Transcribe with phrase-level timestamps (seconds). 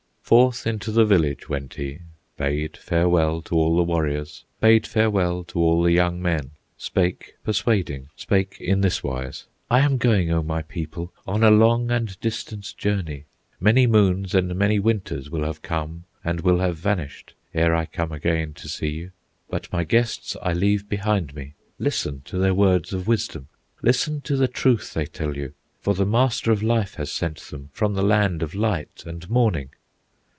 [0.31, 1.99] Forth into the village went he,
[2.37, 8.07] Bade farewell to all the warriors, Bade farewell to all the young men, Spake persuading,
[8.15, 12.73] spake in this wise: "I am going, O my people, On a long and distant
[12.77, 13.25] journey;
[13.59, 18.13] Many moons and many winters Will have come, and will have vanished, Ere I come
[18.13, 19.11] again to see you.
[19.49, 23.49] But my guests I leave behind me; Listen to their words of wisdom,
[23.81, 27.69] Listen to the truth they tell you, For the Master of Life has sent them
[27.73, 29.71] From the land of light and morning!"